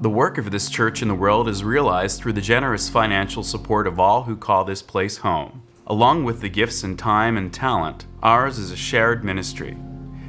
[0.00, 3.86] The work of this church in the world is realized through the generous financial support
[3.86, 5.62] of all who call this place home.
[5.86, 9.76] Along with the gifts and time and talent, ours is a shared ministry.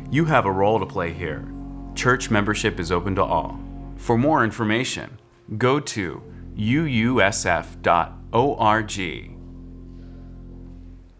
[0.09, 1.47] You have a role to play here.
[1.95, 3.61] Church membership is open to all.
[3.95, 5.17] For more information,
[5.57, 6.21] go to
[6.57, 7.81] uusf.org.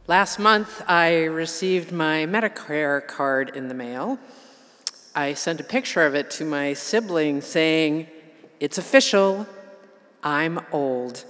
[0.08, 4.20] Last month, I received my Medicare card in the mail.
[5.16, 8.08] I sent a picture of it to my sibling saying,
[8.62, 9.48] It's official,
[10.22, 11.26] I'm old.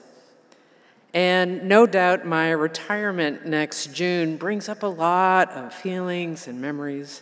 [1.14, 7.22] And no doubt my retirement next June brings up a lot of feelings and memories.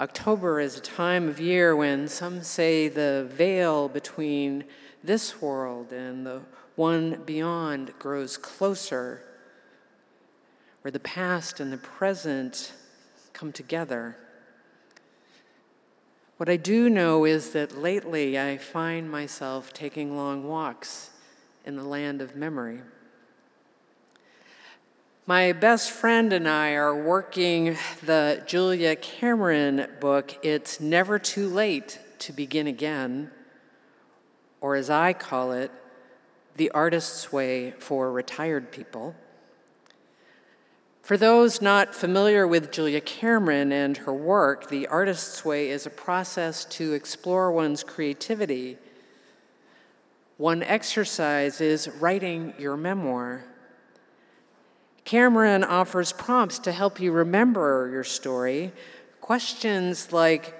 [0.00, 4.64] October is a time of year when some say the veil between
[5.04, 6.40] this world and the
[6.74, 9.24] one beyond grows closer,
[10.80, 12.72] where the past and the present
[13.34, 14.16] come together.
[16.38, 21.10] What I do know is that lately I find myself taking long walks
[21.64, 22.80] in the land of memory.
[25.26, 31.98] My best friend and I are working the Julia Cameron book, It's Never Too Late
[32.20, 33.32] to Begin Again,
[34.60, 35.72] or as I call it,
[36.56, 39.16] The Artist's Way for Retired People.
[41.08, 45.90] For those not familiar with Julia Cameron and her work, The Artist's Way is a
[45.90, 48.76] process to explore one's creativity.
[50.36, 53.42] One exercise is writing your memoir.
[55.06, 58.74] Cameron offers prompts to help you remember your story.
[59.22, 60.54] Questions like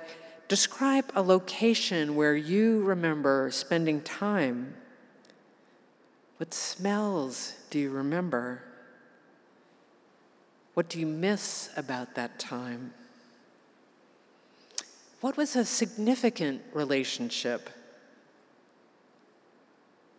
[0.49, 4.77] Describe a location where you remember spending time.
[6.39, 8.63] What smells do you remember?
[10.79, 12.95] What do you miss about that time?
[15.21, 17.69] What was a significant relationship?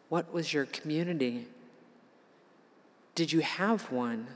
[0.10, 1.48] What was your community?
[3.16, 4.28] Did you have one?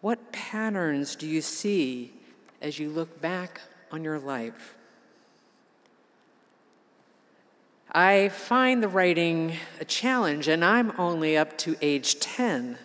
[0.00, 2.14] What patterns do you see
[2.62, 3.60] as you look back
[3.92, 4.76] on your life?
[7.92, 12.78] I find the writing a challenge, and I'm only up to age 10.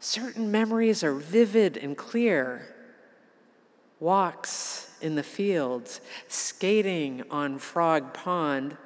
[0.00, 2.74] Certain memories are vivid and clear.
[4.00, 8.78] Walks in the fields, skating on Frog Pond.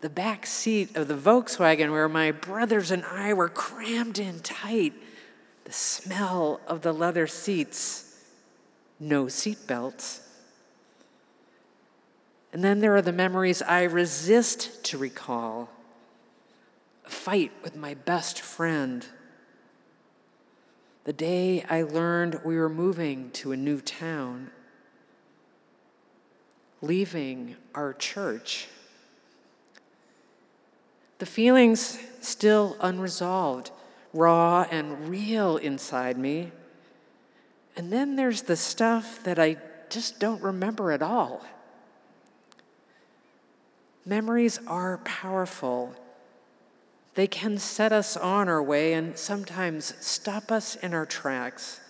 [0.00, 4.94] The back seat of the Volkswagen where my brothers and I were crammed in tight,
[5.62, 8.20] the smell of the leather seats,
[8.98, 10.20] no seatbelts.
[12.52, 15.68] And then there are the memories I resist to recall.
[17.06, 19.06] A fight with my best friend,
[21.08, 24.50] the day I learned we were moving to a new town,
[26.82, 28.68] leaving our church
[31.16, 33.70] the feelings still unresolved,
[34.12, 36.52] raw and real inside me.
[37.74, 39.56] And then there's the stuff that I
[39.88, 41.42] just don't remember at all.
[44.04, 45.94] Memories are powerful.
[47.18, 51.80] They can set us on our way and sometimes stop us in our tracks.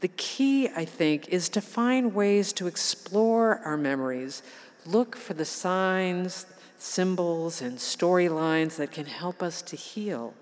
[0.00, 4.42] The key, I think, is to find ways to explore our memories,
[4.84, 6.46] look for the signs,
[6.78, 10.34] symbols and storylines that can help us to heal,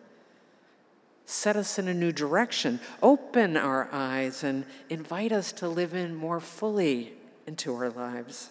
[1.26, 6.14] set us in a new direction, open our eyes, and invite us to live in
[6.14, 7.12] more fully
[7.46, 8.48] into our lives.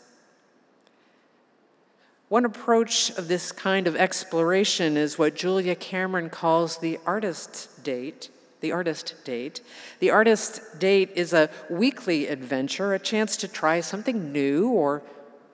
[2.30, 8.30] One approach of this kind of exploration is what Julia Cameron calls the artist's date.
[8.60, 9.62] The artist date.
[10.00, 15.04] The artist date is a weekly adventure, a chance to try something new or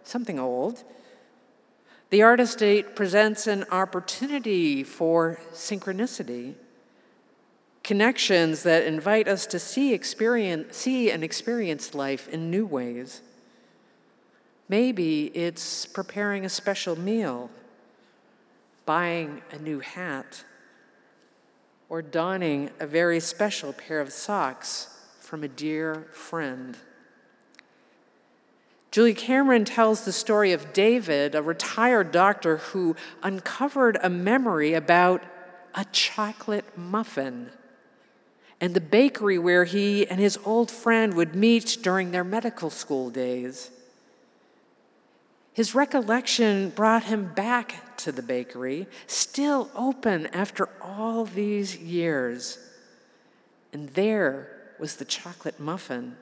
[0.04, 0.84] something old
[2.14, 6.54] the artist date presents an opportunity for synchronicity,
[7.84, 13.24] connections that invite us to see, experience, see and experience life in new ways.
[14.74, 17.52] Maybe it's preparing a special meal,
[18.88, 20.46] buying a new hat,
[21.90, 24.88] or donning a very special pair of socks
[25.20, 26.76] from a dear friend.
[28.90, 35.22] Julie Cameron tells the story of David, a retired doctor who uncovered a memory about
[35.76, 37.52] a chocolate muffin
[38.60, 43.12] and the bakery where he and his old friend would meet during their medical school
[43.12, 43.70] days.
[45.54, 52.58] His recollection brought him back to the bakery, still open after all these years.
[53.72, 56.18] And there was the chocolate muffin.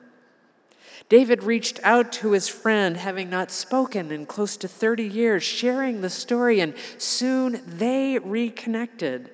[1.08, 6.00] David reached out to his friend, having not spoken in close to 30 years, sharing
[6.00, 9.30] the story, and soon they reconnected.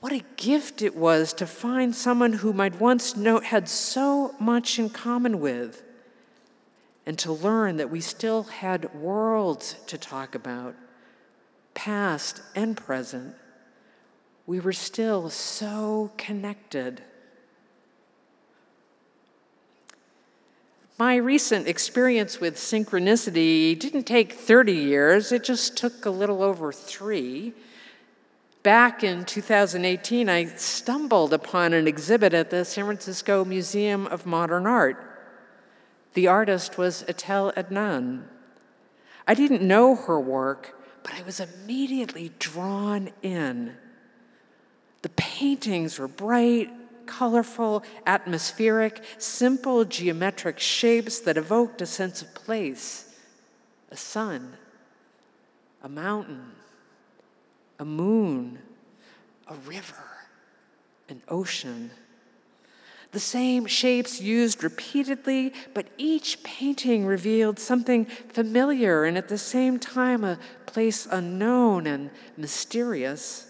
[0.00, 4.78] What a gift it was to find someone whom I'd once known had so much
[4.78, 5.82] in common with,
[7.06, 10.74] and to learn that we still had worlds to talk about,
[11.74, 13.34] past and present.
[14.46, 17.02] We were still so connected.
[20.98, 26.72] My recent experience with synchronicity didn't take 30 years, it just took a little over
[26.72, 27.52] three.
[28.62, 34.66] Back in 2018, I stumbled upon an exhibit at the San Francisco Museum of Modern
[34.66, 35.13] Art.
[36.14, 38.24] The artist was Etel Adnan.
[39.26, 43.76] I didn't know her work, but I was immediately drawn in.
[45.02, 46.70] The paintings were bright,
[47.06, 53.10] colorful, atmospheric, simple geometric shapes that evoked a sense of place
[53.90, 54.56] a sun,
[55.82, 56.50] a mountain,
[57.78, 58.58] a moon,
[59.46, 60.04] a river,
[61.08, 61.90] an ocean.
[63.14, 69.78] The same shapes used repeatedly, but each painting revealed something familiar and at the same
[69.78, 73.46] time a place unknown and mysterious.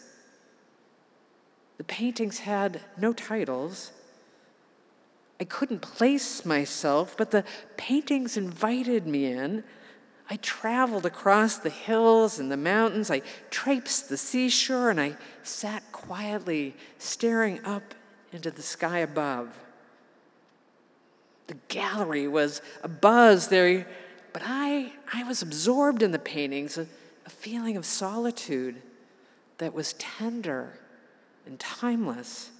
[1.78, 3.92] The paintings had no titles.
[5.40, 7.44] I couldn't place myself, but the
[7.78, 9.64] paintings invited me in.
[10.28, 13.10] I traveled across the hills and the mountains.
[13.10, 17.94] I traipsed the seashore and I sat quietly staring up
[18.34, 19.48] into the sky above.
[21.46, 23.86] The gallery was abuzz there,
[24.32, 26.86] but I, I was absorbed in the paintings, a,
[27.26, 28.82] a feeling of solitude
[29.58, 30.80] that was tender
[31.46, 32.50] and timeless.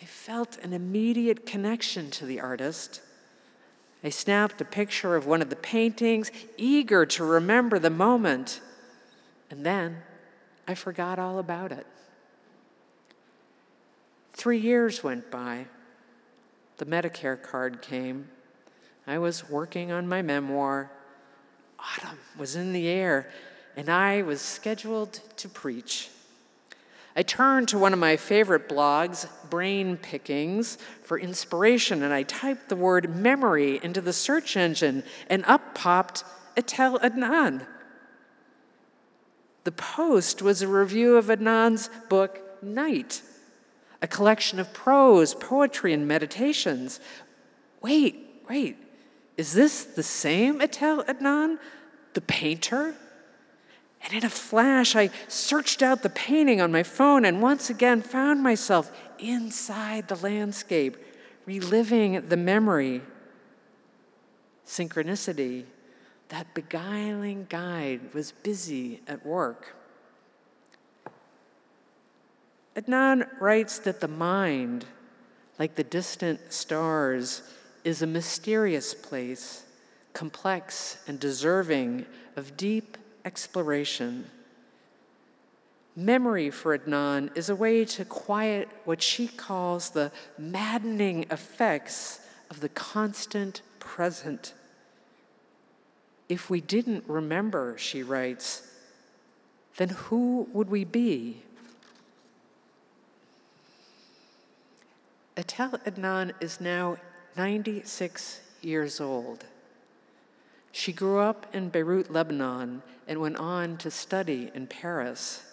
[0.00, 3.02] I felt an immediate connection to the artist.
[4.02, 8.60] I snapped a picture of one of the paintings, eager to remember the moment,
[9.50, 9.98] and then
[10.66, 11.86] I forgot all about it.
[14.38, 15.66] Three years went by.
[16.76, 18.28] The Medicare card came.
[19.04, 20.92] I was working on my memoir.
[21.76, 23.28] Autumn was in the air,
[23.76, 26.10] and I was scheduled to preach.
[27.16, 32.68] I turned to one of my favorite blogs, Brain Pickings, for inspiration, and I typed
[32.68, 36.22] the word memory into the search engine, and up popped
[36.56, 37.66] Etel Adnan.
[39.64, 43.22] The post was a review of Adnan's book, Night,
[44.00, 47.00] a collection of prose, poetry, and meditations.
[47.82, 48.76] Wait, wait,
[49.36, 51.58] is this the same Etel Adnan,
[52.14, 52.94] the painter?
[54.02, 58.02] And in a flash, I searched out the painting on my phone and once again
[58.02, 60.96] found myself inside the landscape,
[61.46, 63.02] reliving the memory.
[64.64, 65.64] Synchronicity,
[66.28, 69.74] that beguiling guide, was busy at work.
[72.78, 74.84] Adnan writes that the mind,
[75.58, 77.42] like the distant stars,
[77.82, 79.64] is a mysterious place,
[80.12, 84.26] complex and deserving of deep exploration.
[85.96, 92.60] Memory for Adnan is a way to quiet what she calls the maddening effects of
[92.60, 94.54] the constant present.
[96.28, 98.62] If we didn't remember, she writes,
[99.78, 101.42] then who would we be?
[105.38, 106.96] Etel Adnan is now
[107.36, 109.44] 96 years old.
[110.72, 115.44] She grew up in Beirut, Lebanon, and went on to study in Paris.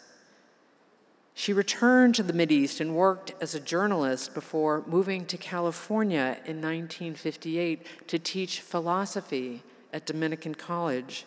[1.36, 6.62] She returned to the Mideast and worked as a journalist before moving to California in
[6.62, 9.62] 1958 to teach philosophy
[9.94, 11.26] at Dominican College.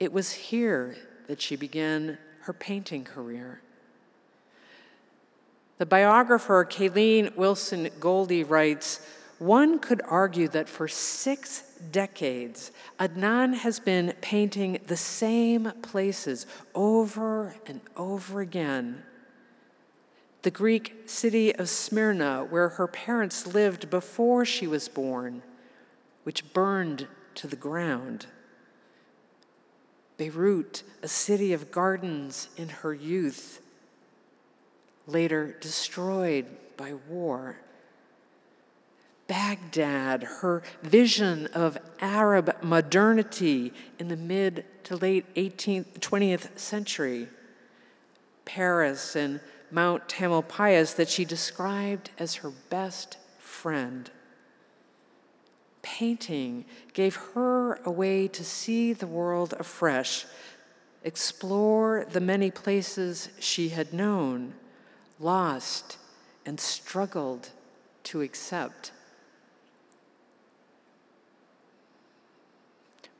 [0.00, 3.60] It was here that she began her painting career.
[5.78, 9.00] The biographer Kaelen Wilson Goldie writes
[9.38, 17.54] one could argue that for six decades, Adnan has been painting the same places over
[17.66, 19.04] and over again.
[20.42, 25.42] The Greek city of Smyrna, where her parents lived before she was born,
[26.24, 27.06] which burned
[27.36, 28.26] to the ground.
[30.16, 33.60] Beirut, a city of gardens in her youth,
[35.08, 36.46] later destroyed
[36.76, 37.56] by war.
[39.26, 47.28] Baghdad, her vision of Arab modernity in the mid to late 18th, 20th century.
[48.44, 54.10] Paris and Mount Tamalpais that she described as her best friend.
[55.82, 60.26] painting gave her a way to see the world afresh,
[61.02, 64.54] explore the many places she had known,
[65.18, 65.98] lost,
[66.46, 67.50] and struggled
[68.04, 68.92] to accept.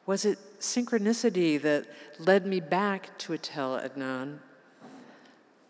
[0.07, 1.87] Was it synchronicity that
[2.19, 4.39] led me back to Etel Adnan?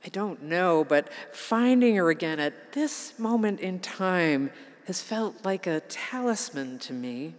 [0.05, 4.51] I don't know, but finding her again at this moment in time
[4.87, 7.35] has felt like a talisman to me.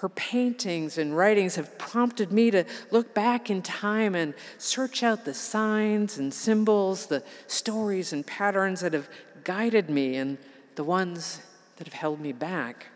[0.00, 5.26] Her paintings and writings have prompted me to look back in time and search out
[5.26, 9.10] the signs and symbols, the stories and patterns that have
[9.44, 10.38] guided me and
[10.74, 11.42] the ones
[11.76, 12.86] that have held me back.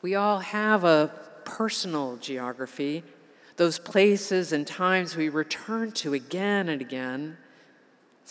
[0.00, 1.12] We all have a
[1.44, 3.02] personal geography,
[3.56, 7.36] those places and times we return to again and again,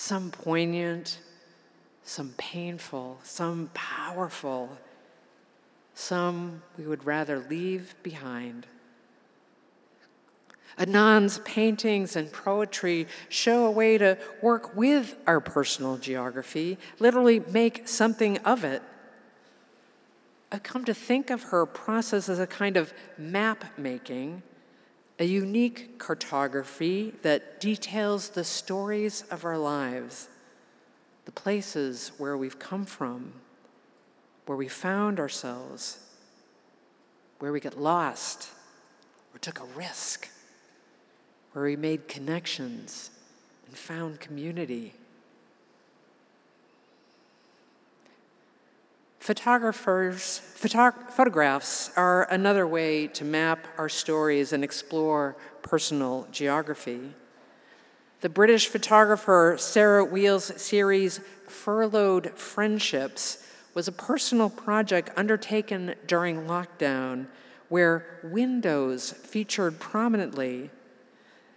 [0.01, 1.20] some poignant,
[2.03, 4.79] some painful, some powerful,
[5.93, 8.65] some we would rather leave behind.
[10.79, 17.88] Adnan's paintings and poetry show a way to work with our personal geography, literally make
[17.88, 18.81] something of it.
[20.51, 24.41] I've come to think of her process as a kind of map making,
[25.22, 30.28] a unique cartography that details the stories of our lives,
[31.25, 33.32] the places where we've come from,
[34.48, 36.00] where we found ourselves,
[37.38, 38.50] where we got lost
[39.32, 40.28] or took a risk
[41.51, 43.12] where we made connections
[43.68, 44.92] and found community.
[49.22, 57.13] Photographers, photographs are another way to map our stories and explore personal geography.
[58.22, 67.28] The British photographer Sarah Wheel's series Furloughed Friendships was a personal project undertaken during lockdown
[67.70, 70.72] where windows featured prominently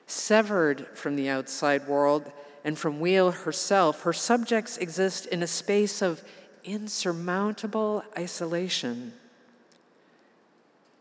[0.06, 2.30] Severed from the outside world
[2.62, 6.22] and from Wheel herself, her subjects exist in a space of
[6.64, 9.12] insurmountable isolation.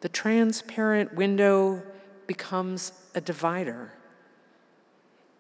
[0.02, 1.82] The transparent window
[2.28, 3.94] becomes a divider.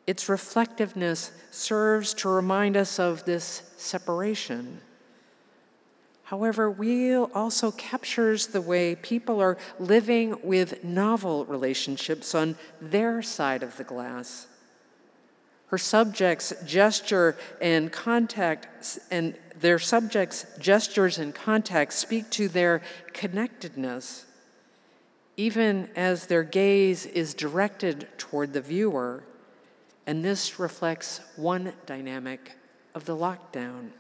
[0.07, 4.81] Its reflectiveness serves to remind us of this separation
[6.33, 13.61] However, Wheel also captures the way people are living with novel relationships on their side
[13.61, 14.47] of the glass.
[15.73, 24.27] Her subjects gesture and contact and their subjects gestures and contact speak to their connectedness
[25.35, 29.23] even as their gaze is directed toward the viewer.
[30.05, 32.51] And this reflects one dynamic
[32.93, 33.93] of the lockdown.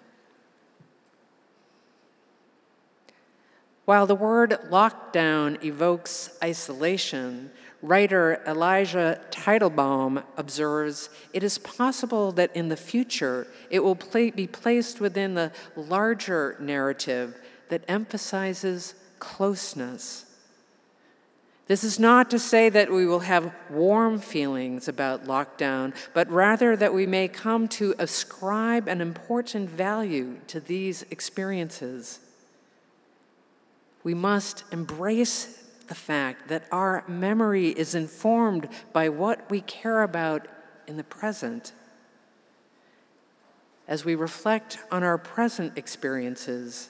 [3.85, 7.49] While the word lockdown evokes isolation,
[7.83, 14.47] writer Elijah Teitelbaum observes it is possible that in the future it will play, be
[14.47, 17.35] placed within the larger narrative
[17.69, 20.25] that emphasizes closeness.
[21.67, 26.75] This is not to say that we will have warm feelings about lockdown, but rather
[26.75, 32.19] that we may come to ascribe an important value to these experiences
[34.03, 40.47] we must embrace the fact that our memory is informed by what we care about
[40.87, 41.73] in the present.
[43.87, 46.89] As we reflect on our present experiences,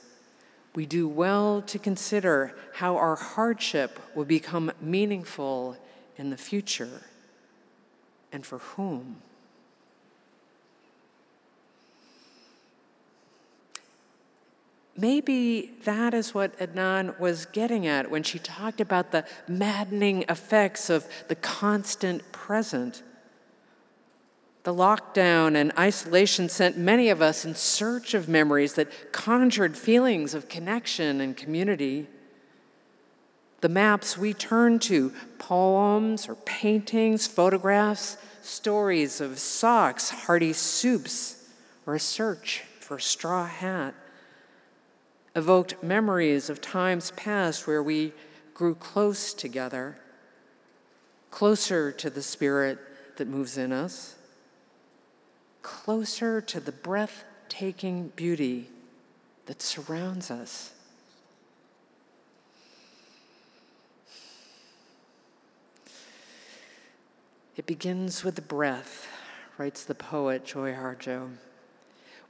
[0.75, 5.77] we do well to consider how our hardship will become meaningful
[6.17, 7.01] in the future
[8.31, 9.21] and for whom.
[14.95, 20.89] Maybe that is what Adnan was getting at when she talked about the maddening effects
[20.89, 23.01] of the constant present.
[24.63, 30.35] The lockdown and isolation sent many of us in search of memories that conjured feelings
[30.35, 32.07] of connection and community.
[33.61, 41.49] The maps we turn to, poems or paintings, photographs, stories of socks, hearty soups,
[41.87, 43.95] or a search for a straw hat
[45.35, 48.13] evoked memories of times past where we
[48.53, 49.97] grew close together,
[51.31, 52.77] closer to the Spirit
[53.17, 54.15] that moves in us,
[55.61, 58.69] closer to the breathtaking beauty
[59.47, 60.73] that surrounds us.
[67.55, 69.07] It begins with the breath,
[69.57, 71.29] writes the poet Joy Harjo.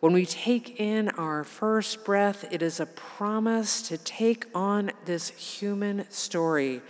[0.04, 5.30] When we take in our first breath, it is a promise to take on this
[5.30, 6.82] human story,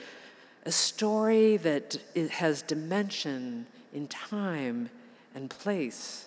[0.65, 1.96] a story that
[2.32, 4.89] has dimension in time
[5.36, 6.25] and place.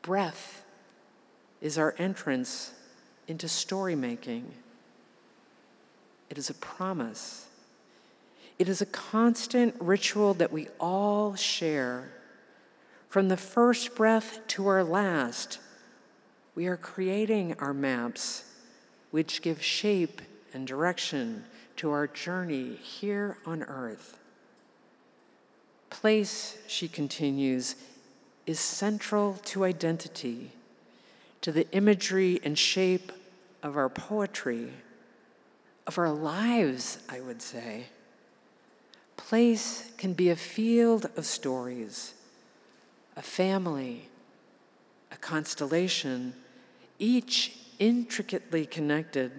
[0.00, 0.64] Breath
[1.60, 2.72] is our entrance
[3.28, 4.54] into story making.
[6.30, 7.46] It is a promise.
[8.58, 12.08] It is a constant ritual that we all share.
[13.14, 15.60] From the first breath to our last,
[16.56, 18.42] we are creating our maps,
[19.12, 20.20] which give shape
[20.52, 21.44] and direction
[21.76, 24.18] to our journey here on earth.
[25.90, 27.76] Place, she continues,
[28.46, 30.50] is central to identity,
[31.40, 33.12] to the imagery and shape
[33.62, 34.72] of our poetry,
[35.86, 37.84] of our lives, I would say.
[39.16, 42.14] Place can be a field of stories,
[43.16, 44.08] a family,
[45.12, 46.34] a constellation,
[46.98, 49.30] each intricately connected,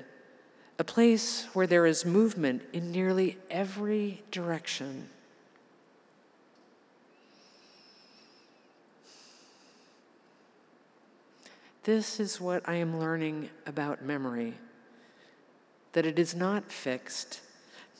[0.77, 5.10] a place where there is movement in nearly every direction.
[11.84, 14.55] This is what I am learning about memory
[15.94, 17.39] that it is not fixed,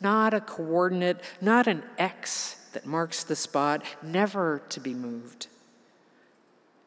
[0.02, 5.48] not a coordinate, not an X that marks the spot, never to be moved.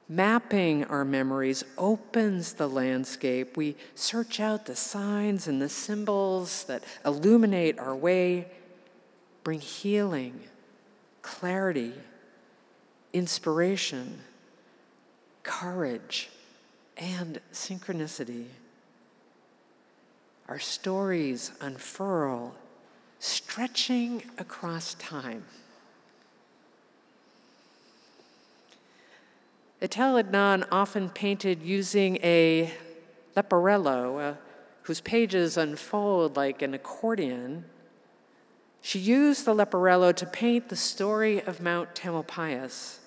[0.09, 3.57] Mapping our memories opens the landscape.
[3.57, 8.47] We search out the signs and the symbols that illuminate our way,
[9.45, 10.41] bring healing,
[11.21, 11.93] clarity,
[13.13, 14.21] inspiration,
[15.43, 16.31] courage
[16.97, 18.47] and synchronicity.
[20.49, 22.55] Our stories unfurl,
[23.19, 25.45] stretching across time.
[29.81, 32.73] Etel Adnan often painted using a
[33.37, 34.35] leporello, uh,
[34.83, 37.65] whose pages unfold like an accordion.
[38.81, 42.99] She used the leporello to paint the story of Mount Tamalpais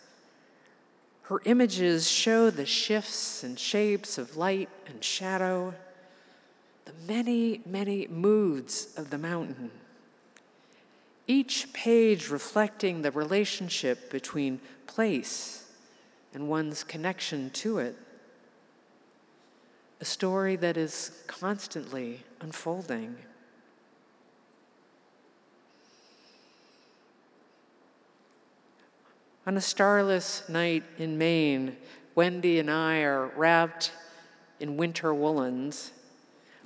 [1.32, 5.74] her images show the shifts and shapes of light and shadow,
[6.84, 9.72] the many, many moods of the mountain.
[11.28, 15.61] Each page reflecting the relationship between place
[16.34, 17.96] and one's connection to it.
[20.00, 23.16] A story that is constantly unfolding.
[29.46, 31.76] On a starless night in Maine,
[32.16, 33.92] Wendy and I are wrapped
[34.60, 35.92] in winter woolens.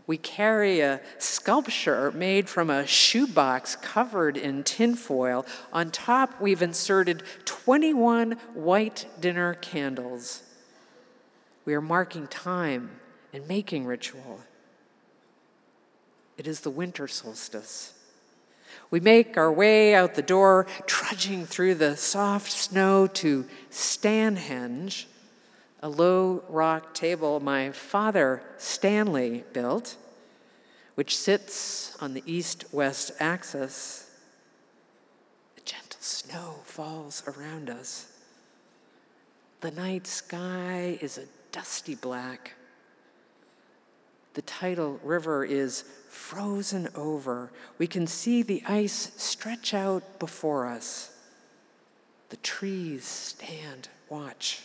[0.07, 5.45] We carry a sculpture made from a shoebox covered in tinfoil.
[5.73, 10.43] On top, we've inserted 21 white dinner candles.
[11.65, 12.91] We are marking time
[13.33, 14.41] and making ritual.
[16.37, 17.93] It is the winter solstice.
[18.91, 25.05] We make our way out the door, trudging through the soft snow to Stanhenge,
[25.85, 29.97] a low rock table my father Stanley built,
[30.95, 34.09] which sits on the east west axis.
[35.55, 38.11] A gentle snow falls around us.
[39.61, 42.53] The night sky is a dusty black.
[44.33, 47.51] The tidal river is frozen over.
[47.77, 51.15] We can see the ice stretch out before us.
[52.29, 54.61] The trees stand watch.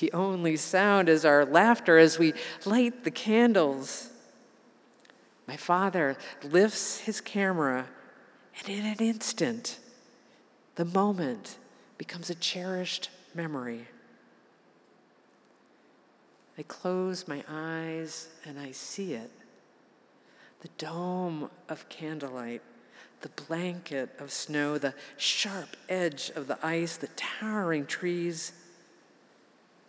[0.00, 4.10] The only sound is our laughter as we light the candles.
[5.46, 7.86] My father lifts his camera,
[8.58, 9.78] and in an instant,
[10.76, 11.58] the moment
[11.98, 13.86] becomes a cherished memory.
[16.56, 19.30] I close my eyes and I see it
[20.60, 22.60] the dome of candlelight,
[23.22, 28.52] the blanket of snow, the sharp edge of the ice, the towering trees.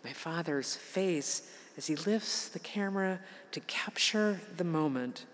[0.04, 3.20] My father's face as he lifts the camera
[3.52, 5.26] to capture the moment.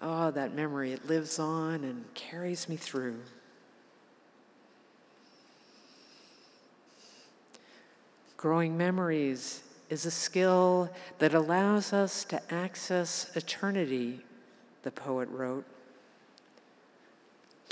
[0.00, 3.18] Oh, that memory, it lives on and carries me through.
[8.36, 14.20] Growing memories is a skill that allows us to access eternity,
[14.82, 15.64] the poet wrote.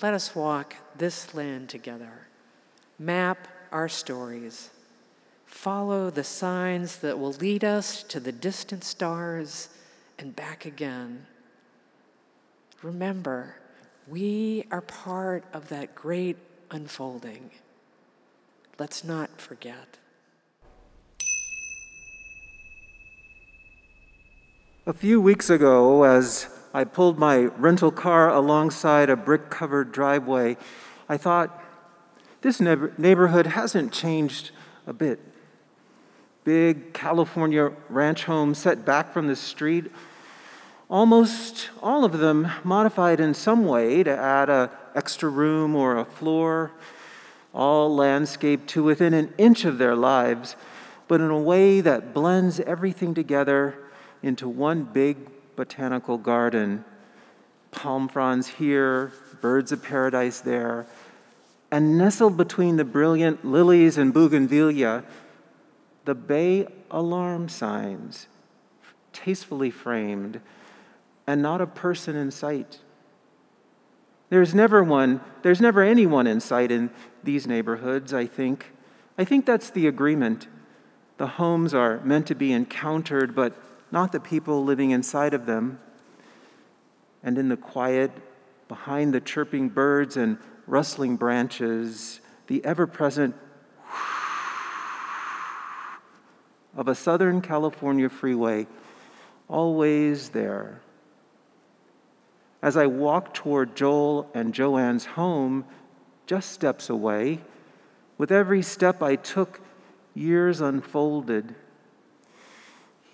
[0.02, 2.26] Let us walk this land together,
[2.98, 4.70] map our stories,
[5.46, 9.68] follow the signs that will lead us to the distant stars
[10.18, 11.26] and back again.
[12.82, 13.56] Remember,
[14.06, 16.36] we are part of that great
[16.70, 17.50] unfolding.
[18.78, 19.96] let's not forget.
[24.86, 30.56] A few weeks ago, as I pulled my rental car alongside a brick covered driveway,
[31.08, 31.62] I thought,
[32.42, 34.50] this neighborhood hasn't changed
[34.86, 35.18] a bit.
[36.46, 39.90] Big California ranch homes set back from the street,
[40.88, 46.04] almost all of them modified in some way to add an extra room or a
[46.04, 46.70] floor,
[47.52, 50.54] all landscaped to within an inch of their lives,
[51.08, 53.76] but in a way that blends everything together
[54.22, 55.16] into one big
[55.56, 56.84] botanical garden.
[57.72, 60.86] Palm fronds here, birds of paradise there,
[61.72, 65.02] and nestled between the brilliant lilies and bougainvillea,
[66.06, 68.28] the bay alarm signs,
[69.12, 70.40] tastefully framed,
[71.26, 72.78] and not a person in sight.
[74.30, 76.90] There's never one, there's never anyone in sight in
[77.22, 78.72] these neighborhoods, I think.
[79.18, 80.46] I think that's the agreement.
[81.18, 83.54] The homes are meant to be encountered, but
[83.90, 85.80] not the people living inside of them.
[87.22, 88.12] And in the quiet,
[88.68, 93.34] behind the chirping birds and rustling branches, the ever present
[96.76, 98.66] of a Southern California freeway,
[99.48, 100.80] always there.
[102.62, 105.64] As I walk toward Joel and Joanne's home,
[106.26, 107.40] just steps away,
[108.18, 109.60] with every step I took,
[110.14, 111.54] years unfolded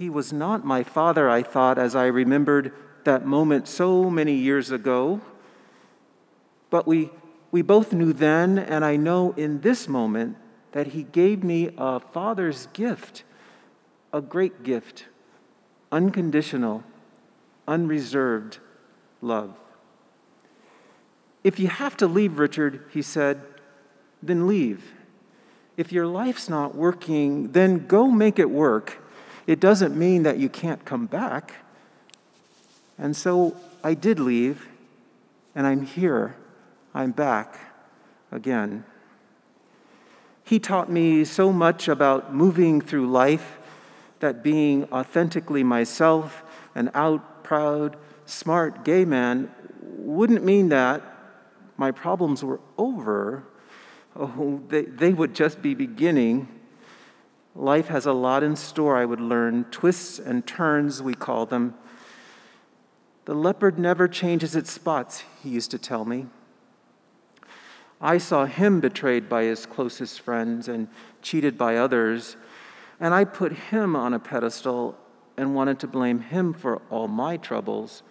[0.02, 2.72] he was not my father, I thought, as I remembered
[3.04, 5.20] that moment so many years ago.
[6.70, 7.10] But we,
[7.52, 10.36] we both knew then, and I know in this moment,
[10.72, 13.22] that he gave me a father's gift,
[14.12, 15.06] a great gift,
[15.90, 16.84] unconditional,
[17.66, 18.58] unreserved
[19.20, 19.54] love.
[21.44, 23.42] If you have to leave, Richard, he said,
[24.22, 24.92] then leave.
[25.76, 29.02] If your life's not working, then go make it work
[29.46, 31.54] it doesn't mean that you can't come back.
[32.98, 34.68] And so I did leave,
[35.54, 36.36] and I'm here.
[36.94, 37.58] I'm back
[38.30, 38.84] again.
[40.44, 43.58] He taught me so much about moving through life
[44.22, 46.42] that being authentically myself,
[46.74, 49.50] an out, proud, smart gay man,
[49.82, 51.02] wouldn't mean that
[51.76, 53.44] my problems were over.
[54.16, 56.48] Oh, they, they would just be beginning.
[57.54, 61.74] Life has a lot in store, I would learn, twists and turns, we call them.
[63.24, 66.26] The leopard never changes its spots, he used to tell me.
[68.00, 70.88] I saw him betrayed by his closest friends and
[71.20, 72.36] cheated by others,
[73.02, 74.96] and I put him on a pedestal
[75.36, 78.04] and wanted to blame him for all my troubles.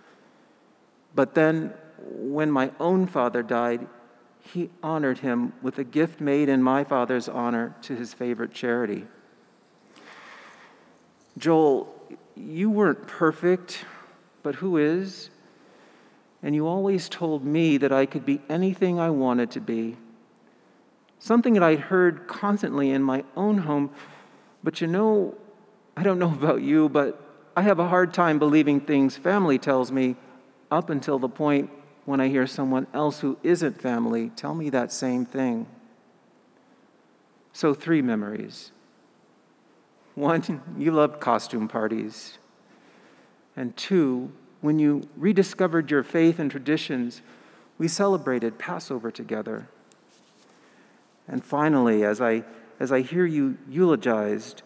[1.15, 3.87] But then, when my own father died,
[4.41, 9.05] he honored him with a gift made in my father's honor to his favorite charity.
[11.37, 11.95] Joel,
[12.35, 13.85] you weren't perfect,
[14.43, 15.29] but who is?
[16.43, 19.95] And you always told me that I could be anything I wanted to be.
[21.17, 23.91] Something that I'd heard constantly in my own home.
[24.63, 25.35] But you know,
[25.95, 27.19] I don't know about you, but
[27.55, 30.15] I have a hard time believing things family tells me
[30.69, 31.69] up until the point
[32.05, 35.67] when I hear someone else who isn't family tell me that same thing.
[37.53, 38.71] So, three memories.
[40.15, 42.37] One, you loved costume parties.
[43.55, 47.21] And two, when you rediscovered your faith and traditions,
[47.77, 49.67] we celebrated Passover together.
[51.27, 52.43] And finally, as I,
[52.81, 54.63] as I hear you eulogized,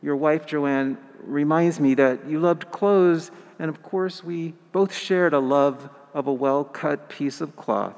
[0.00, 5.34] your wife Joanne reminds me that you loved clothes, and of course, we both shared
[5.34, 7.96] a love of a well cut piece of cloth.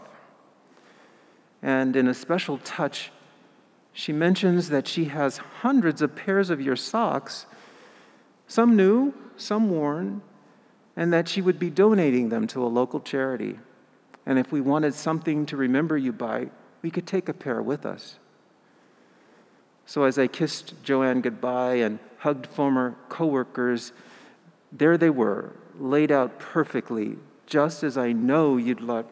[1.61, 3.13] And in a special touch,
[3.93, 7.45] she mentions that she has hundreds of pairs of your socks,
[8.47, 10.23] some new, some worn,
[10.97, 13.59] and that she would be donating them to a local charity.
[14.25, 16.49] And if we wanted something to remember you by,
[16.81, 18.19] we could take a pair with us.
[19.89, 23.93] So as I kissed Joanne goodbye and hugged former coworkers,
[24.71, 29.07] there they were, laid out perfectly, just as I know you'd like.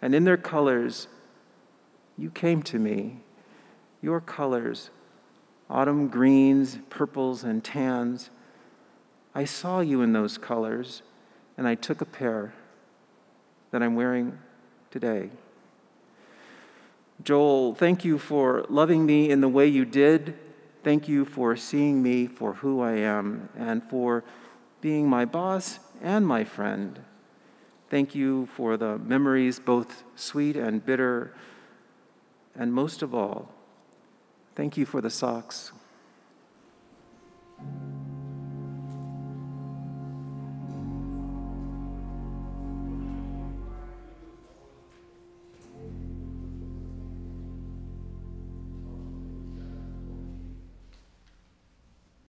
[0.00, 1.08] And in their colors,
[2.16, 3.22] you came to me
[4.00, 4.90] your colors,
[5.68, 8.30] autumn greens, purples, and tans.
[9.34, 11.02] I saw you in those colors,
[11.58, 12.54] and I took a pair
[13.72, 14.38] that I'm wearing
[14.92, 15.30] today.
[17.22, 20.36] Joel, thank you for loving me in the way you did.
[20.82, 24.24] Thank you for seeing me for who I am and for
[24.80, 27.00] being my boss and my friend.
[27.88, 31.34] Thank you for the memories, both sweet and bitter.
[32.54, 33.54] And most of all,
[34.54, 35.72] thank you for the socks.